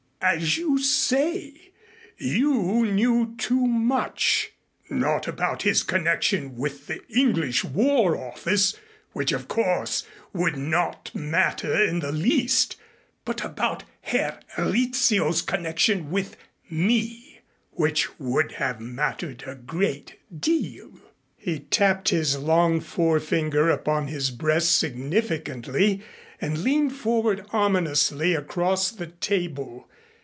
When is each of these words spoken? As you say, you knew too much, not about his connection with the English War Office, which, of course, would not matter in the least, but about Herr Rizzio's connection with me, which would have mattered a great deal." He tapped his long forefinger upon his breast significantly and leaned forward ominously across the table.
As 0.23 0.55
you 0.55 0.77
say, 0.77 1.71
you 2.19 2.85
knew 2.85 3.33
too 3.39 3.65
much, 3.65 4.51
not 4.87 5.27
about 5.27 5.63
his 5.63 5.81
connection 5.81 6.55
with 6.57 6.85
the 6.85 7.01
English 7.07 7.63
War 7.63 8.15
Office, 8.15 8.77
which, 9.13 9.31
of 9.31 9.47
course, 9.47 10.05
would 10.31 10.55
not 10.55 11.09
matter 11.15 11.73
in 11.83 12.01
the 12.01 12.11
least, 12.11 12.75
but 13.25 13.43
about 13.43 13.83
Herr 14.01 14.39
Rizzio's 14.59 15.41
connection 15.41 16.11
with 16.11 16.37
me, 16.69 17.39
which 17.71 18.19
would 18.19 18.51
have 18.53 18.79
mattered 18.79 19.43
a 19.47 19.55
great 19.55 20.19
deal." 20.39 20.99
He 21.35 21.57
tapped 21.61 22.09
his 22.09 22.37
long 22.37 22.79
forefinger 22.79 23.71
upon 23.71 24.05
his 24.05 24.29
breast 24.29 24.77
significantly 24.77 26.03
and 26.39 26.59
leaned 26.63 26.93
forward 26.95 27.43
ominously 27.51 28.35
across 28.35 28.91
the 28.91 29.07
table. 29.07 29.87